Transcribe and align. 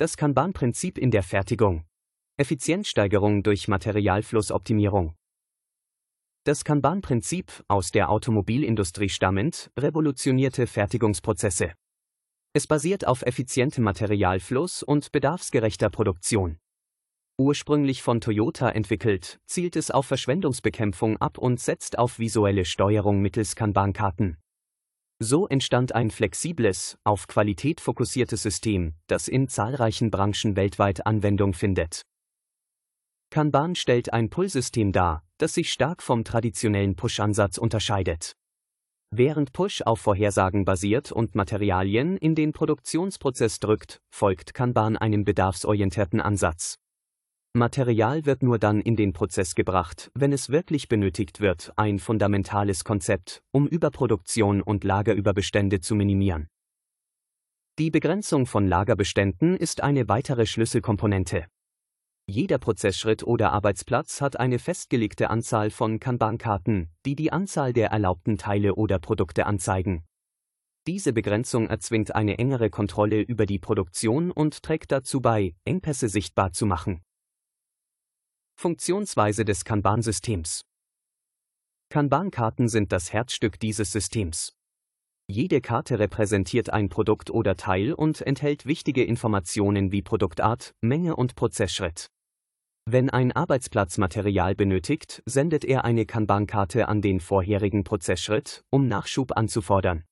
Das 0.00 0.16
Kanban-Prinzip 0.16 0.96
in 0.96 1.10
der 1.10 1.22
Fertigung. 1.22 1.84
Effizienzsteigerung 2.38 3.42
durch 3.42 3.68
Materialflussoptimierung. 3.68 5.14
Das 6.44 6.64
Kanban-Prinzip, 6.64 7.62
aus 7.68 7.90
der 7.90 8.08
Automobilindustrie 8.08 9.10
stammend, 9.10 9.70
revolutionierte 9.78 10.66
Fertigungsprozesse. 10.66 11.74
Es 12.54 12.66
basiert 12.66 13.06
auf 13.06 13.20
effizientem 13.20 13.84
Materialfluss 13.84 14.82
und 14.82 15.12
bedarfsgerechter 15.12 15.90
Produktion. 15.90 16.56
Ursprünglich 17.38 18.00
von 18.00 18.22
Toyota 18.22 18.70
entwickelt, 18.70 19.38
zielt 19.44 19.76
es 19.76 19.90
auf 19.90 20.06
Verschwendungsbekämpfung 20.06 21.18
ab 21.18 21.36
und 21.36 21.60
setzt 21.60 21.98
auf 21.98 22.18
visuelle 22.18 22.64
Steuerung 22.64 23.20
mittels 23.20 23.54
Kanban-Karten. 23.54 24.38
So 25.22 25.46
entstand 25.46 25.94
ein 25.94 26.10
flexibles, 26.10 26.96
auf 27.04 27.26
Qualität 27.26 27.82
fokussiertes 27.82 28.42
System, 28.42 28.94
das 29.06 29.28
in 29.28 29.48
zahlreichen 29.48 30.10
Branchen 30.10 30.56
weltweit 30.56 31.06
Anwendung 31.06 31.52
findet. 31.52 32.06
Kanban 33.28 33.74
stellt 33.74 34.14
ein 34.14 34.30
Pull-System 34.30 34.92
dar, 34.92 35.22
das 35.36 35.52
sich 35.52 35.70
stark 35.70 36.02
vom 36.02 36.24
traditionellen 36.24 36.96
Push-Ansatz 36.96 37.58
unterscheidet. 37.58 38.32
Während 39.10 39.52
Push 39.52 39.82
auf 39.82 40.00
Vorhersagen 40.00 40.64
basiert 40.64 41.12
und 41.12 41.34
Materialien 41.34 42.16
in 42.16 42.34
den 42.34 42.52
Produktionsprozess 42.52 43.60
drückt, 43.60 44.00
folgt 44.08 44.54
Kanban 44.54 44.96
einem 44.96 45.24
bedarfsorientierten 45.24 46.22
Ansatz. 46.22 46.79
Material 47.52 48.26
wird 48.26 48.44
nur 48.44 48.60
dann 48.60 48.80
in 48.80 48.94
den 48.94 49.12
Prozess 49.12 49.56
gebracht, 49.56 50.12
wenn 50.14 50.32
es 50.32 50.50
wirklich 50.50 50.88
benötigt 50.88 51.40
wird, 51.40 51.72
ein 51.74 51.98
fundamentales 51.98 52.84
Konzept, 52.84 53.42
um 53.50 53.66
Überproduktion 53.66 54.62
und 54.62 54.84
Lagerüberbestände 54.84 55.80
zu 55.80 55.96
minimieren. 55.96 56.46
Die 57.80 57.90
Begrenzung 57.90 58.46
von 58.46 58.68
Lagerbeständen 58.68 59.56
ist 59.56 59.82
eine 59.82 60.08
weitere 60.08 60.46
Schlüsselkomponente. 60.46 61.46
Jeder 62.28 62.58
Prozessschritt 62.58 63.24
oder 63.24 63.50
Arbeitsplatz 63.50 64.20
hat 64.20 64.38
eine 64.38 64.60
festgelegte 64.60 65.28
Anzahl 65.28 65.70
von 65.70 65.98
Kanban-Karten, 65.98 66.90
die 67.04 67.16
die 67.16 67.32
Anzahl 67.32 67.72
der 67.72 67.90
erlaubten 67.90 68.38
Teile 68.38 68.76
oder 68.76 69.00
Produkte 69.00 69.46
anzeigen. 69.46 70.04
Diese 70.86 71.12
Begrenzung 71.12 71.66
erzwingt 71.66 72.14
eine 72.14 72.38
engere 72.38 72.70
Kontrolle 72.70 73.20
über 73.20 73.44
die 73.44 73.58
Produktion 73.58 74.30
und 74.30 74.62
trägt 74.62 74.92
dazu 74.92 75.20
bei, 75.20 75.56
Engpässe 75.64 76.08
sichtbar 76.08 76.52
zu 76.52 76.64
machen. 76.64 77.02
Funktionsweise 78.60 79.46
des 79.46 79.64
Kanban-Systems. 79.64 80.66
Kanban-Karten 81.88 82.68
sind 82.68 82.92
das 82.92 83.10
Herzstück 83.10 83.58
dieses 83.58 83.90
Systems. 83.90 84.52
Jede 85.26 85.62
Karte 85.62 85.98
repräsentiert 85.98 86.68
ein 86.68 86.90
Produkt 86.90 87.30
oder 87.30 87.56
Teil 87.56 87.94
und 87.94 88.20
enthält 88.20 88.66
wichtige 88.66 89.02
Informationen 89.02 89.92
wie 89.92 90.02
Produktart, 90.02 90.74
Menge 90.82 91.16
und 91.16 91.36
Prozessschritt. 91.36 92.08
Wenn 92.84 93.08
ein 93.08 93.32
Arbeitsplatz 93.32 93.96
Material 93.96 94.54
benötigt, 94.54 95.22
sendet 95.24 95.64
er 95.64 95.86
eine 95.86 96.04
Kanban-Karte 96.04 96.86
an 96.86 97.00
den 97.00 97.20
vorherigen 97.20 97.82
Prozessschritt, 97.82 98.62
um 98.68 98.88
Nachschub 98.88 99.38
anzufordern. 99.38 100.04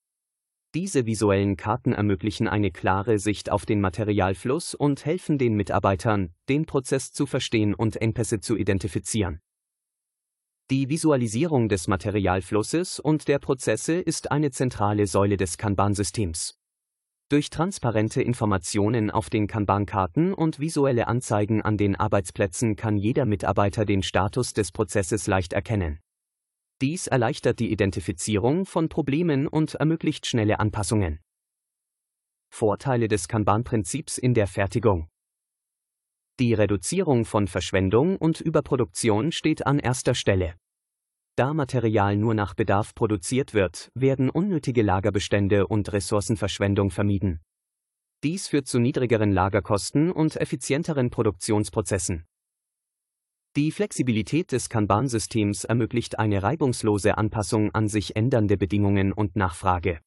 Diese 0.75 1.07
visuellen 1.07 1.57
Karten 1.57 1.95
ermöglichen 1.95 2.47
eine 2.47 2.71
klare 2.71 3.19
Sicht 3.19 3.51
auf 3.51 3.65
den 3.65 3.81
Materialfluss 3.81 4.75
und 4.75 5.07
helfen 5.07 5.39
den 5.39 5.55
Mitarbeitern, 5.55 6.35
den 6.51 6.67
Prozess 6.67 7.11
zu 7.11 7.25
verstehen 7.25 7.73
und 7.73 7.97
Engpässe 7.97 8.41
zu 8.41 8.55
identifizieren. 8.55 9.41
Die 10.71 10.91
Visualisierung 10.91 11.71
des 11.71 11.89
Materialflusses 11.89 13.01
und 13.01 13.27
der 13.29 13.39
Prozesse 13.39 13.95
ist 13.95 14.31
eine 14.31 14.51
zentrale 14.51 15.07
Säule 15.07 15.39
des 15.39 15.57
Kanban-Systems. 15.57 16.59
Durch 17.31 17.49
transparente 17.49 18.21
Informationen 18.21 19.11
auf 19.11 19.31
den 19.31 19.47
Kanban-Karten 19.47 20.35
und 20.35 20.61
visuelle 20.61 21.09
Anzeigen 21.09 21.63
an 21.63 21.79
den 21.79 21.97
Arbeitsplätzen 21.97 22.77
kann 22.77 22.99
jeder 22.99 23.25
Mitarbeiter 23.25 23.87
den 23.87 24.03
Status 24.03 24.53
des 24.53 24.71
Prozesses 24.73 25.27
leicht 25.27 25.55
erkennen. 25.55 26.01
Dies 26.81 27.09
erleichtert 27.09 27.59
die 27.59 27.73
Identifizierung 27.73 28.65
von 28.65 28.89
Problemen 28.89 29.49
und 29.49 29.75
ermöglicht 29.75 30.27
schnelle 30.27 30.61
Anpassungen. 30.61 31.19
Vorteile 32.51 33.09
des 33.09 33.27
Kanban-Prinzips 33.27 34.17
in 34.17 34.33
der 34.33 34.47
Fertigung. 34.47 35.09
Die 36.39 36.55
Reduzierung 36.55 37.25
von 37.25 37.49
Verschwendung 37.49 38.17
und 38.17 38.41
Überproduktion 38.41 39.33
steht 39.33 39.67
an 39.67 39.81
erster 39.81 40.15
Stelle. 40.15 40.55
Da 41.35 41.53
Material 41.53 42.17
nur 42.17 42.35
nach 42.35 42.55
Bedarf 42.55 42.95
produziert 42.95 43.55
wird, 43.55 43.91
werden 43.95 44.31
unnötige 44.31 44.83
Lagerbestände 44.83 45.67
und 45.67 45.93
Ressourcenverschwendung 45.93 46.91
vermieden. 46.91 47.41
Dies 48.23 48.49
führt 48.49 48.69
zu 48.69 48.79
niedrigeren 48.79 49.33
Lagerkosten 49.33 50.13
und 50.13 50.37
effizienteren 50.37 51.11
Produktionsprozessen. 51.11 52.25
Die 53.59 53.73
Flexibilität 53.73 54.53
des 54.53 54.69
Kanban-Systems 54.69 55.65
ermöglicht 55.65 56.21
eine 56.21 56.45
reibungslose 56.45 57.19
Anpassung 57.19 57.75
an 57.75 57.89
sich 57.89 58.15
ändernde 58.15 58.57
Bedingungen 58.57 59.13
und 59.13 59.35
Nachfrage. 59.35 59.99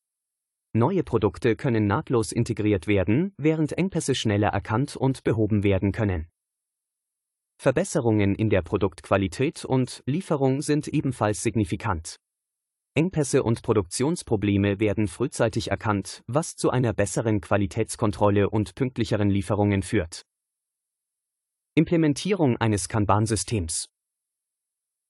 Neue 0.72 1.04
Produkte 1.04 1.58
können 1.58 1.86
nahtlos 1.86 2.32
integriert 2.32 2.88
werden, 2.88 3.34
während 3.38 3.78
Engpässe 3.78 4.16
schneller 4.16 4.48
erkannt 4.48 4.96
und 4.96 5.26
behoben 5.26 5.64
werden 5.64 5.92
können. 5.92 6.30
Verbesserungen 7.58 8.36
in 8.36 8.50
der 8.50 8.62
Produktqualität 8.62 9.66
und 9.66 10.02
Lieferung 10.06 10.62
sind 10.62 10.88
ebenfalls 10.88 11.44
signifikant. 11.44 12.16
Engpässe 12.96 13.44
und 13.44 13.64
Produktionsprobleme 13.64 14.80
werden 14.80 15.10
frühzeitig 15.10 15.72
erkannt, 15.72 16.24
was 16.26 16.56
zu 16.56 16.70
einer 16.70 16.94
besseren 16.94 17.42
Qualitätskontrolle 17.42 18.50
und 18.50 18.76
pünktlicheren 18.76 19.30
Lieferungen 19.30 19.84
führt. 19.84 20.22
Implementierung 21.74 22.58
eines 22.58 22.90
Kanban-Systems. 22.90 23.88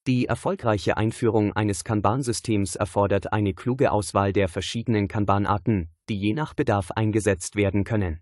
Die 0.06 0.26
erfolgreiche 0.26 0.96
Einführung 0.96 1.52
eines 1.54 1.82
Kanban-Systems 1.82 2.76
erfordert 2.76 3.32
eine 3.32 3.52
kluge 3.52 3.90
Auswahl 3.90 4.32
der 4.32 4.48
verschiedenen 4.48 5.08
Kanban-Arten, 5.08 5.90
die 6.08 6.16
je 6.16 6.34
nach 6.34 6.54
Bedarf 6.54 6.92
eingesetzt 6.92 7.56
werden 7.56 7.82
können. 7.82 8.20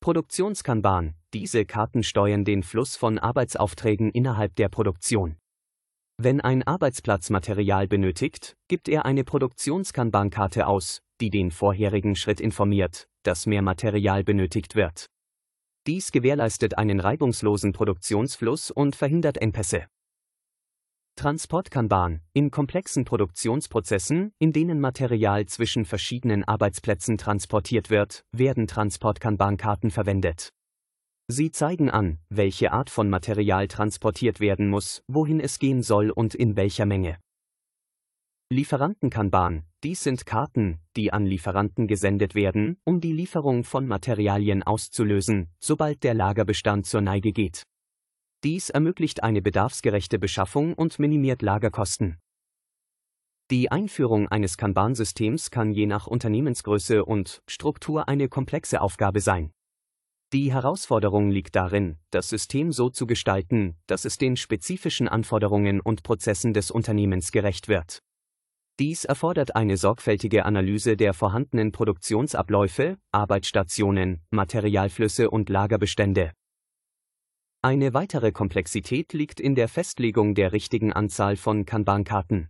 Produktionskanban. 0.00 1.12
Diese 1.34 1.66
Karten 1.66 2.02
steuern 2.02 2.46
den 2.46 2.62
Fluss 2.62 2.96
von 2.96 3.18
Arbeitsaufträgen 3.18 4.10
innerhalb 4.10 4.56
der 4.56 4.70
Produktion. 4.70 5.36
Wenn 6.16 6.40
ein 6.40 6.62
Arbeitsplatz 6.62 7.28
Material 7.28 7.88
benötigt, 7.88 8.56
gibt 8.68 8.88
er 8.88 9.04
eine 9.04 9.24
Produktionskanban-Karte 9.24 10.66
aus, 10.66 11.02
die 11.20 11.28
den 11.28 11.50
vorherigen 11.50 12.16
Schritt 12.16 12.40
informiert, 12.40 13.06
dass 13.22 13.44
mehr 13.44 13.60
Material 13.60 14.24
benötigt 14.24 14.76
wird. 14.76 15.11
Dies 15.86 16.12
gewährleistet 16.12 16.78
einen 16.78 17.00
reibungslosen 17.00 17.72
Produktionsfluss 17.72 18.70
und 18.70 18.94
verhindert 18.94 19.38
Engpässe. 19.38 19.86
Transportkanban. 21.16 22.20
In 22.32 22.50
komplexen 22.50 23.04
Produktionsprozessen, 23.04 24.32
in 24.38 24.52
denen 24.52 24.80
Material 24.80 25.46
zwischen 25.46 25.84
verschiedenen 25.84 26.44
Arbeitsplätzen 26.44 27.18
transportiert 27.18 27.90
wird, 27.90 28.24
werden 28.32 28.66
Transportkanban-Karten 28.66 29.90
verwendet. 29.90 30.50
Sie 31.28 31.50
zeigen 31.50 31.90
an, 31.90 32.18
welche 32.28 32.72
Art 32.72 32.88
von 32.88 33.10
Material 33.10 33.66
transportiert 33.66 34.40
werden 34.40 34.68
muss, 34.68 35.02
wohin 35.08 35.40
es 35.40 35.58
gehen 35.58 35.82
soll 35.82 36.10
und 36.10 36.34
in 36.34 36.56
welcher 36.56 36.86
Menge. 36.86 37.18
Lieferantenkanban. 38.52 39.64
Dies 39.82 40.02
sind 40.02 40.26
Karten, 40.26 40.78
die 40.94 41.10
an 41.10 41.24
Lieferanten 41.24 41.86
gesendet 41.86 42.34
werden, 42.34 42.76
um 42.84 43.00
die 43.00 43.14
Lieferung 43.14 43.64
von 43.64 43.86
Materialien 43.86 44.62
auszulösen, 44.62 45.48
sobald 45.58 46.02
der 46.04 46.12
Lagerbestand 46.12 46.84
zur 46.84 47.00
Neige 47.00 47.32
geht. 47.32 47.62
Dies 48.44 48.68
ermöglicht 48.68 49.22
eine 49.22 49.40
bedarfsgerechte 49.40 50.18
Beschaffung 50.18 50.74
und 50.74 50.98
minimiert 50.98 51.40
Lagerkosten. 51.40 52.18
Die 53.50 53.70
Einführung 53.70 54.28
eines 54.28 54.58
Kanban-Systems 54.58 55.50
kann 55.50 55.72
je 55.72 55.86
nach 55.86 56.06
Unternehmensgröße 56.06 57.06
und 57.06 57.42
Struktur 57.48 58.06
eine 58.06 58.28
komplexe 58.28 58.82
Aufgabe 58.82 59.20
sein. 59.20 59.52
Die 60.34 60.52
Herausforderung 60.52 61.30
liegt 61.30 61.56
darin, 61.56 61.96
das 62.10 62.28
System 62.28 62.70
so 62.70 62.90
zu 62.90 63.06
gestalten, 63.06 63.78
dass 63.86 64.04
es 64.04 64.18
den 64.18 64.36
spezifischen 64.36 65.08
Anforderungen 65.08 65.80
und 65.80 66.02
Prozessen 66.02 66.52
des 66.52 66.70
Unternehmens 66.70 67.32
gerecht 67.32 67.68
wird. 67.68 68.02
Dies 68.78 69.04
erfordert 69.04 69.54
eine 69.54 69.76
sorgfältige 69.76 70.46
Analyse 70.46 70.96
der 70.96 71.12
vorhandenen 71.12 71.72
Produktionsabläufe, 71.72 72.96
Arbeitsstationen, 73.10 74.22
Materialflüsse 74.30 75.30
und 75.30 75.50
Lagerbestände. 75.50 76.32
Eine 77.60 77.94
weitere 77.94 78.32
Komplexität 78.32 79.12
liegt 79.12 79.40
in 79.40 79.54
der 79.54 79.68
Festlegung 79.68 80.34
der 80.34 80.52
richtigen 80.52 80.92
Anzahl 80.92 81.36
von 81.36 81.64
Kanban-Karten. 81.64 82.48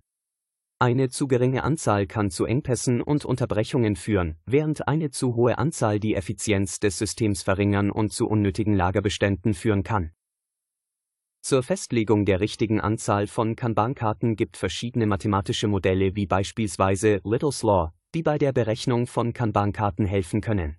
Eine 0.78 1.10
zu 1.10 1.28
geringe 1.28 1.64
Anzahl 1.64 2.06
kann 2.06 2.30
zu 2.30 2.44
Engpässen 2.44 3.02
und 3.02 3.24
Unterbrechungen 3.24 3.94
führen, 3.94 4.36
während 4.46 4.88
eine 4.88 5.10
zu 5.10 5.34
hohe 5.36 5.58
Anzahl 5.58 6.00
die 6.00 6.14
Effizienz 6.14 6.80
des 6.80 6.98
Systems 6.98 7.42
verringern 7.42 7.90
und 7.90 8.12
zu 8.12 8.26
unnötigen 8.26 8.74
Lagerbeständen 8.74 9.54
führen 9.54 9.82
kann. 9.82 10.12
Zur 11.44 11.64
Festlegung 11.64 12.24
der 12.24 12.38
richtigen 12.38 12.80
Anzahl 12.80 13.26
von 13.26 13.56
Kanban-Karten 13.56 14.36
gibt 14.36 14.56
verschiedene 14.56 15.06
mathematische 15.06 15.66
Modelle 15.66 16.14
wie 16.14 16.26
beispielsweise 16.26 17.20
Little's 17.24 17.64
Law, 17.64 17.92
die 18.14 18.22
bei 18.22 18.38
der 18.38 18.52
Berechnung 18.52 19.08
von 19.08 19.32
Kanban-Karten 19.32 20.06
helfen 20.06 20.40
können. 20.40 20.76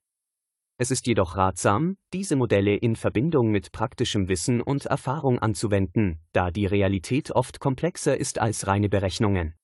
Es 0.77 0.89
ist 0.89 1.05
jedoch 1.05 1.35
ratsam, 1.35 1.97
diese 2.13 2.37
Modelle 2.37 2.77
in 2.77 2.95
Verbindung 2.95 3.51
mit 3.51 3.73
praktischem 3.73 4.29
Wissen 4.29 4.61
und 4.61 4.85
Erfahrung 4.85 5.37
anzuwenden, 5.37 6.21
da 6.31 6.49
die 6.49 6.65
Realität 6.65 7.31
oft 7.31 7.59
komplexer 7.59 8.17
ist 8.17 8.39
als 8.39 8.65
reine 8.65 8.87
Berechnungen. 8.87 9.55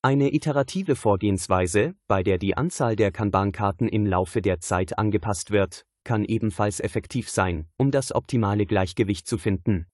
Eine 0.00 0.32
iterative 0.32 0.94
Vorgehensweise, 0.94 1.96
bei 2.06 2.22
der 2.22 2.38
die 2.38 2.56
Anzahl 2.56 2.94
der 2.94 3.10
Kanban-Karten 3.10 3.88
im 3.88 4.06
Laufe 4.06 4.42
der 4.42 4.60
Zeit 4.60 4.96
angepasst 4.96 5.50
wird, 5.50 5.84
kann 6.04 6.24
ebenfalls 6.24 6.78
effektiv 6.78 7.28
sein, 7.28 7.66
um 7.76 7.90
das 7.90 8.14
optimale 8.14 8.64
Gleichgewicht 8.64 9.26
zu 9.26 9.36
finden. 9.36 9.88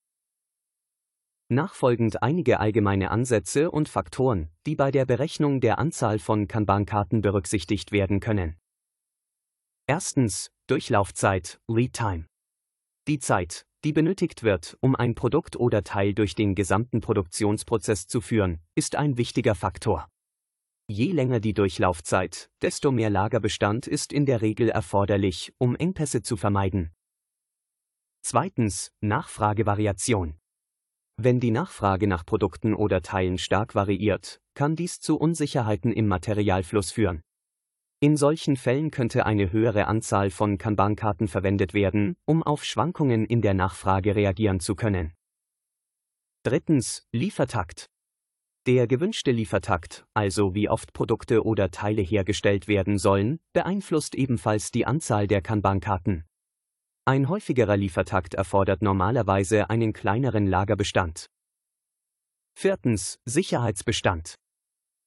Nachfolgend 1.48 2.24
einige 2.24 2.58
allgemeine 2.58 3.12
Ansätze 3.12 3.70
und 3.70 3.88
Faktoren, 3.88 4.50
die 4.66 4.74
bei 4.74 4.90
der 4.90 5.06
Berechnung 5.06 5.60
der 5.60 5.78
Anzahl 5.78 6.18
von 6.18 6.48
Kanban-Karten 6.48 7.20
berücksichtigt 7.20 7.92
werden 7.92 8.18
können. 8.18 8.56
Erstens, 9.86 10.50
Durchlaufzeit, 10.66 11.60
Lead 11.68 11.92
Time. 11.92 12.26
Die 13.06 13.20
Zeit, 13.20 13.64
die 13.84 13.92
benötigt 13.92 14.42
wird, 14.42 14.76
um 14.80 14.96
ein 14.96 15.14
Produkt 15.14 15.54
oder 15.54 15.84
Teil 15.84 16.14
durch 16.14 16.34
den 16.34 16.56
gesamten 16.56 17.00
Produktionsprozess 17.00 18.08
zu 18.08 18.20
führen, 18.20 18.58
ist 18.74 18.96
ein 18.96 19.16
wichtiger 19.16 19.54
Faktor. 19.54 20.08
Je 20.88 21.12
länger 21.12 21.38
die 21.38 21.54
Durchlaufzeit, 21.54 22.50
desto 22.60 22.90
mehr 22.90 23.10
Lagerbestand 23.10 23.86
ist 23.86 24.12
in 24.12 24.26
der 24.26 24.42
Regel 24.42 24.68
erforderlich, 24.68 25.52
um 25.58 25.76
Engpässe 25.76 26.22
zu 26.22 26.36
vermeiden. 26.36 26.92
Zweitens, 28.22 28.90
Nachfragevariation. 29.00 30.36
Wenn 31.18 31.40
die 31.40 31.50
Nachfrage 31.50 32.06
nach 32.06 32.26
Produkten 32.26 32.74
oder 32.74 33.00
Teilen 33.00 33.38
stark 33.38 33.74
variiert, 33.74 34.40
kann 34.54 34.76
dies 34.76 35.00
zu 35.00 35.16
Unsicherheiten 35.16 35.90
im 35.90 36.08
Materialfluss 36.08 36.92
führen. 36.92 37.22
In 38.00 38.18
solchen 38.18 38.56
Fällen 38.56 38.90
könnte 38.90 39.24
eine 39.24 39.50
höhere 39.50 39.86
Anzahl 39.86 40.28
von 40.28 40.58
Kanban-Karten 40.58 41.26
verwendet 41.26 41.72
werden, 41.72 42.16
um 42.26 42.42
auf 42.42 42.64
Schwankungen 42.64 43.24
in 43.24 43.40
der 43.40 43.54
Nachfrage 43.54 44.14
reagieren 44.14 44.60
zu 44.60 44.74
können. 44.74 45.14
Drittens, 46.42 47.06
Liefertakt. 47.12 47.86
Der 48.66 48.86
gewünschte 48.86 49.30
Liefertakt, 49.30 50.04
also 50.12 50.54
wie 50.54 50.68
oft 50.68 50.92
Produkte 50.92 51.44
oder 51.44 51.70
Teile 51.70 52.02
hergestellt 52.02 52.68
werden 52.68 52.98
sollen, 52.98 53.40
beeinflusst 53.54 54.14
ebenfalls 54.14 54.70
die 54.70 54.84
Anzahl 54.84 55.26
der 55.26 55.40
Kanban-Karten. 55.40 56.24
Ein 57.08 57.28
häufigerer 57.28 57.76
Liefertakt 57.76 58.34
erfordert 58.34 58.82
normalerweise 58.82 59.70
einen 59.70 59.92
kleineren 59.92 60.44
Lagerbestand. 60.44 61.30
Viertens, 62.58 63.20
Sicherheitsbestand. 63.24 64.34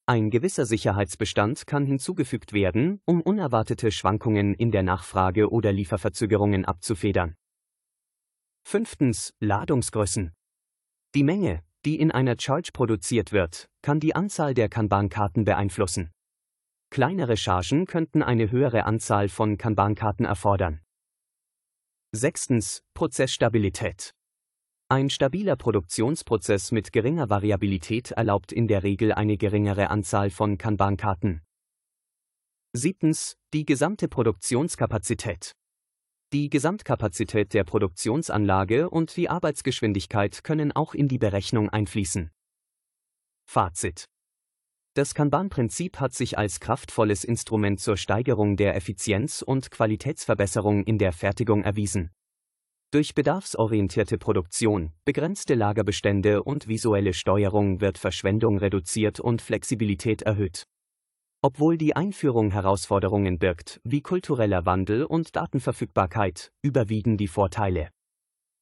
Ein 0.06 0.30
gewisser 0.30 0.66
Sicherheitsbestand 0.66 1.68
kann 1.68 1.86
hinzugefügt 1.86 2.54
werden, 2.54 3.01
um 3.04 3.19
unerwartete 3.19 3.92
Schwankungen 3.92 4.54
in 4.54 4.72
der 4.72 4.81
Nachfrage 4.81 5.51
oder 5.51 5.74
Lieferverzögerungen 5.74 6.63
abzufedern. 6.63 7.36
Fünftens. 8.63 9.34
Ladungsgrößen. 9.42 10.31
Die 11.16 11.24
Menge, 11.24 11.63
die 11.84 12.00
in 12.00 12.12
einer 12.12 12.38
Charge 12.40 12.69
produziert 12.72 13.34
wird, 13.34 13.68
kann 13.81 14.00
die 14.00 14.16
Anzahl 14.16 14.54
der 14.54 14.69
Kanban-Karten 14.69 15.44
beeinflussen. 15.44 16.12
Kleinere 16.92 17.36
Chargen 17.36 17.88
könnten 17.88 18.24
eine 18.24 18.51
höhere 18.51 18.86
Anzahl 18.86 19.28
von 19.28 19.57
Kanban-Karten 19.57 20.24
erfordern. 20.24 20.80
Sechstens. 22.11 22.81
Prozessstabilität. 22.95 24.15
Ein 24.88 25.11
stabiler 25.11 25.56
Produktionsprozess 25.56 26.71
mit 26.71 26.91
geringer 26.91 27.29
Variabilität 27.29 28.09
erlaubt 28.09 28.51
in 28.51 28.67
der 28.67 28.81
Regel 28.81 29.11
eine 29.13 29.38
geringere 29.38 29.91
Anzahl 29.91 30.31
von 30.31 30.57
Kanban-Karten. 30.57 31.44
Siebtens. 32.73 33.35
Die 33.53 33.63
gesamte 33.63 34.07
Produktionskapazität. 34.07 35.51
Die 36.33 36.50
Gesamtkapazität 36.50 37.53
der 37.53 37.63
Produktionsanlage 37.63 38.89
und 38.89 39.15
die 39.15 39.29
Arbeitsgeschwindigkeit 39.29 40.44
können 40.44 40.71
auch 40.71 40.95
in 40.95 41.09
die 41.09 41.19
Berechnung 41.19 41.69
einfließen. 41.69 42.31
Fazit. 43.45 44.05
Das 45.00 45.16
Kanban-Prinzip 45.16 46.01
hat 46.01 46.13
sich 46.13 46.38
als 46.38 46.60
kraftvolles 46.60 47.24
Instrument 47.24 47.80
zur 47.80 47.96
Steigerung 47.96 48.57
der 48.57 48.75
Effizienz 48.75 49.42
und 49.42 49.72
Qualitätsverbesserung 49.72 50.84
in 50.84 50.98
der 50.98 51.13
Fertigung 51.13 51.63
erwiesen. 51.63 52.12
Durch 52.92 53.16
bedarfsorientierte 53.16 54.18
Produktion, 54.18 54.92
begrenzte 55.06 55.56
Lagerbestände 55.56 56.44
und 56.44 56.68
visuelle 56.68 57.13
Steuerung 57.13 57.80
wird 57.80 57.98
Verschwendung 57.98 58.57
reduziert 58.57 59.22
und 59.22 59.42
Flexibilität 59.42 60.24
erhöht. 60.24 60.66
Obwohl 61.42 61.78
die 61.78 61.96
Einführung 61.96 62.51
Herausforderungen 62.51 63.40
birgt, 63.40 63.80
wie 63.86 64.01
kultureller 64.01 64.66
Wandel 64.66 65.06
und 65.06 65.34
Datenverfügbarkeit, 65.34 66.51
überwiegen 66.62 67.16
die 67.16 67.30
Vorteile. 67.30 67.88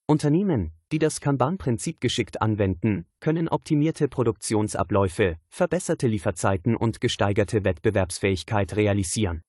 Unternehmen, 0.06 0.76
die 0.92 1.00
das 1.00 1.22
Kanban-Prinzip 1.22 2.00
geschickt 2.01 2.42
anwenden, 2.42 3.06
können 3.19 3.48
optimierte 3.50 4.07
Produktionsabläufe, 4.07 5.38
verbesserte 5.50 6.07
Lieferzeiten 6.07 6.75
und 6.75 7.01
gesteigerte 7.01 7.63
Wettbewerbsfähigkeit 7.63 8.75
realisieren. 8.75 9.44